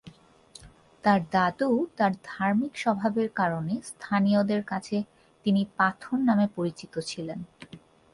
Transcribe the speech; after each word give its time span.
তার 1.03 1.19
দাদু 1.31 1.67
তার 1.97 2.13
ধার্মিক 2.23 2.73
স্বভাবের 2.77 3.29
কারণে 3.35 3.73
স্থানীয়দের 3.91 4.61
কাছে 4.63 4.97
তিনি 5.45 5.61
"পাথর" 5.77 6.17
নামে 6.27 6.47
পরিচিত 6.55 6.93
ছিলেন। 7.01 7.39